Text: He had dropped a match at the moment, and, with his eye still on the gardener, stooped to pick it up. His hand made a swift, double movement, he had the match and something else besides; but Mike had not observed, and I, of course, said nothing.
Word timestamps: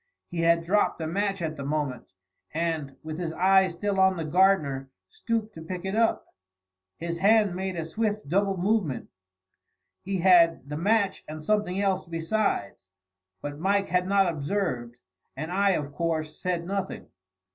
He 0.31 0.39
had 0.39 0.63
dropped 0.63 0.99
a 0.99 1.05
match 1.05 1.43
at 1.43 1.57
the 1.57 1.63
moment, 1.63 2.07
and, 2.55 2.95
with 3.03 3.19
his 3.19 3.31
eye 3.33 3.67
still 3.67 3.99
on 3.99 4.17
the 4.17 4.25
gardener, 4.25 4.89
stooped 5.11 5.53
to 5.53 5.61
pick 5.61 5.85
it 5.85 5.93
up. 5.93 6.25
His 6.97 7.19
hand 7.19 7.53
made 7.55 7.75
a 7.75 7.85
swift, 7.85 8.27
double 8.27 8.57
movement, 8.57 9.09
he 10.01 10.17
had 10.17 10.67
the 10.67 10.75
match 10.75 11.23
and 11.27 11.43
something 11.43 11.79
else 11.79 12.07
besides; 12.07 12.87
but 13.43 13.59
Mike 13.59 13.89
had 13.89 14.07
not 14.07 14.27
observed, 14.27 14.95
and 15.37 15.51
I, 15.51 15.73
of 15.73 15.93
course, 15.93 16.35
said 16.35 16.65
nothing. 16.65 17.05